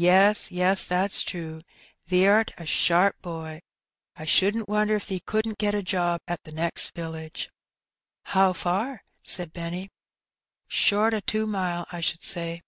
[0.00, 1.60] "Yes, yes, that's true;
[2.08, 3.60] thee'rt a sharp boy.
[4.16, 7.50] I shouldn't wonder if thee couldn't get a job at t' next village."
[8.22, 9.90] "How far?" said Benny.
[10.66, 12.62] "Short o' two mile, I should say."